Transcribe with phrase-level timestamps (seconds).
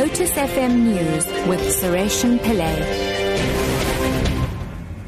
[0.00, 2.74] Lotus FM News with Sureshan Pillay.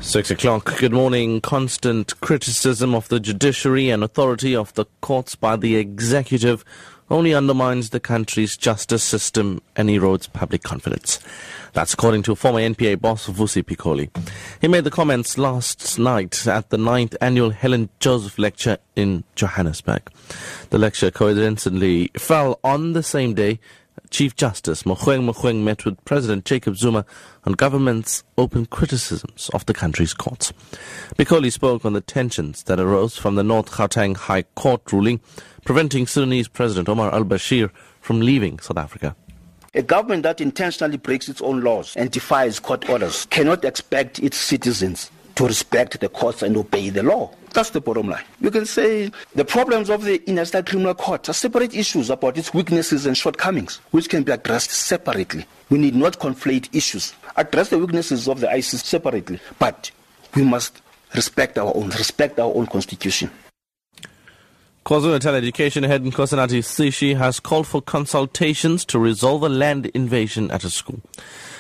[0.03, 0.77] Six o'clock.
[0.77, 1.41] Good morning.
[1.41, 6.63] Constant criticism of the judiciary and authority of the courts by the executive
[7.11, 11.21] only undermines the country's justice system and erodes public confidence.
[11.73, 14.11] That's according to former NPA boss Vusi Pikoli.
[14.61, 20.03] He made the comments last night at the ninth annual Helen Joseph Lecture in Johannesburg.
[20.69, 23.59] The lecture coincidentally fell on the same day
[24.11, 27.05] Chief Justice Mogoeng Mogoeng met with President Jacob Zuma
[27.45, 30.53] on government's open criticisms of the country's courts.
[31.17, 35.21] Pikoli spoke on the tensions that arose from the North Gauteng High Court ruling
[35.65, 39.17] preventing Sudanese President Omar al-Bashir from leaving South Africa.
[39.75, 44.37] A government that intentionally breaks its own laws and defies court orders cannot expect its
[44.37, 47.31] citizens to respect the courts and obey the law.
[47.53, 48.25] That's the bottom line.
[48.41, 52.55] You can say the problems of the International Criminal Court are separate issues about its
[52.55, 55.45] weaknesses and shortcomings, which can be addressed separately.
[55.69, 57.15] We need not conflate issues.
[57.37, 59.91] Address the weaknesses of the ICC separately, but
[60.35, 60.81] we must
[61.15, 63.31] respect our own, respect our own constitution.
[64.85, 70.65] KwaZulu-Natal Education Head Nkosinathi Sishi has called for consultations to resolve a land invasion at
[70.65, 71.01] a school.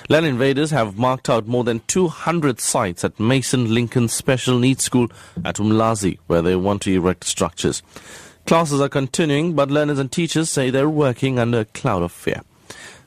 [0.08, 5.06] Land invaders have marked out more than 200 sites at Mason Lincoln Special Needs School
[5.44, 7.80] at Umlazi, where they want to erect structures.
[8.46, 12.40] Classes are continuing, but learners and teachers say they're working under a cloud of fear.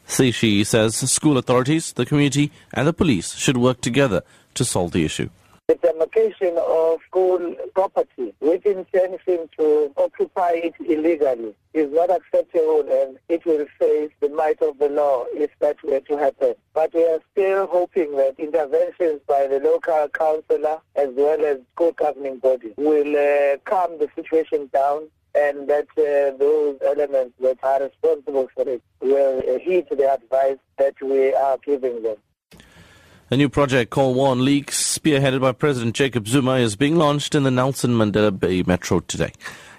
[0.07, 5.03] Sishi says school authorities, the community, and the police should work together to solve the
[5.03, 5.29] issue.
[5.67, 13.17] The demarcation of school property, which intention to occupy it illegally, is not acceptable and
[13.29, 16.53] it will face the might of the law if that were to happen.
[16.75, 21.93] But we are still hoping that interventions by the local councillor as well as school
[21.93, 27.81] governing bodies will uh, calm the situation down and that uh, those elements that are
[27.81, 32.17] responsible for it will uh, heed the advice that we are giving them.
[33.31, 37.35] A new project called War on Leaks, spearheaded by President Jacob Zuma, is being launched
[37.35, 39.33] in the Nelson Mandela Bay Metro today.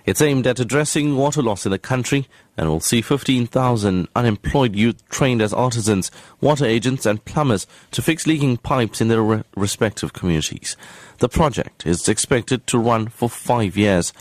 [0.05, 5.09] It's aimed at addressing water loss in the country and will see 15,000 unemployed youth
[5.09, 6.11] trained as artisans,
[6.41, 10.77] water agents and plumbers to fix leaking pipes in their re- respective communities.
[11.19, 14.13] The project is expected to run for five years.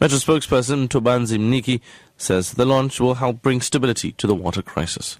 [0.00, 1.80] Metro spokesperson Mthubanzi Mniki
[2.16, 5.18] says the launch will help bring stability to the water crisis.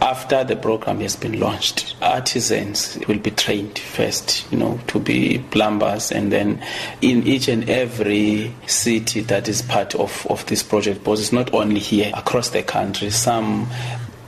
[0.00, 5.38] After the program has been launched, artisans will be trained first, you know, to be
[5.50, 6.64] plumbers, and then
[7.02, 11.52] in each and every city that is part of, of this project, because it's not
[11.52, 13.68] only here, across the country, some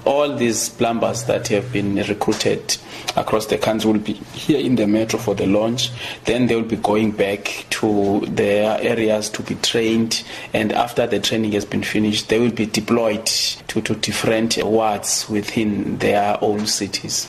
[0.04, 2.76] all these plumbers that have been recruited
[3.16, 5.90] across the country will be here in the metro for the launch.
[6.24, 10.24] Then they will be going back to their areas to be trained.
[10.52, 15.28] And after the training has been finished, they will be deployed to, to different wards
[15.28, 17.28] within their own cities.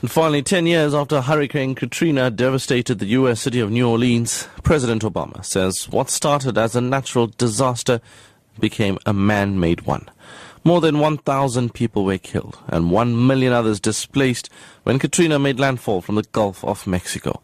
[0.00, 3.40] And finally, 10 years after Hurricane Katrina devastated the U.S.
[3.40, 8.00] city of New Orleans, President Obama says what started as a natural disaster
[8.58, 10.10] became a man made one.
[10.64, 14.48] More than 1,000 people were killed and 1 million others displaced
[14.84, 17.42] when Katrina made landfall from the Gulf of Mexico.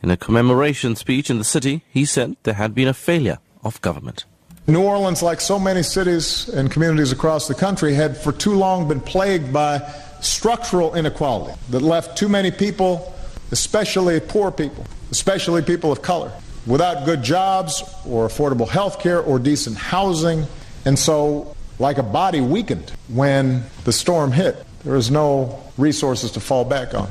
[0.00, 3.80] In a commemoration speech in the city, he said there had been a failure of
[3.80, 4.24] government.
[4.68, 8.86] New Orleans, like so many cities and communities across the country, had for too long
[8.86, 9.80] been plagued by
[10.20, 13.12] structural inequality that left too many people,
[13.50, 16.30] especially poor people, especially people of color,
[16.64, 20.46] without good jobs or affordable health care or decent housing.
[20.84, 26.40] And so, like a body weakened when the storm hit, there was no resources to
[26.40, 27.08] fall back on.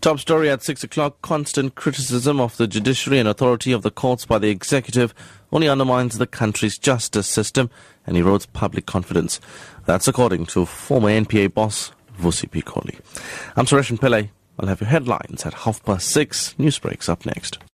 [0.00, 1.20] Top story at 6 o'clock.
[1.22, 5.14] Constant criticism of the judiciary and authority of the courts by the executive
[5.50, 7.70] only undermines the country's justice system
[8.06, 9.40] and erodes public confidence.
[9.84, 13.00] That's according to former NPA boss Vusi Pikoli.
[13.56, 14.30] I'm Suresh Pillay.
[14.58, 16.54] I'll have your headlines at half past six.
[16.58, 17.58] News breaks up next.